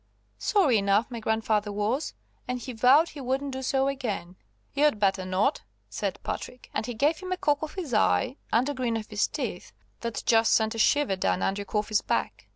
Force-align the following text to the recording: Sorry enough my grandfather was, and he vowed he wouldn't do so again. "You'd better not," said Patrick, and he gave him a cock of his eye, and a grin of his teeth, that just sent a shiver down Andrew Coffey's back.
Sorry 0.39 0.79
enough 0.79 1.11
my 1.11 1.19
grandfather 1.19 1.71
was, 1.71 2.15
and 2.47 2.57
he 2.57 2.73
vowed 2.73 3.09
he 3.09 3.21
wouldn't 3.21 3.51
do 3.51 3.61
so 3.61 3.87
again. 3.87 4.35
"You'd 4.73 4.97
better 4.99 5.25
not," 5.25 5.61
said 5.91 6.17
Patrick, 6.23 6.71
and 6.73 6.87
he 6.87 6.95
gave 6.95 7.19
him 7.19 7.31
a 7.31 7.37
cock 7.37 7.61
of 7.61 7.75
his 7.75 7.93
eye, 7.93 8.37
and 8.51 8.67
a 8.67 8.73
grin 8.73 8.97
of 8.97 9.09
his 9.11 9.27
teeth, 9.27 9.73
that 9.99 10.23
just 10.25 10.53
sent 10.53 10.73
a 10.73 10.79
shiver 10.79 11.17
down 11.17 11.43
Andrew 11.43 11.65
Coffey's 11.65 12.01
back. 12.01 12.47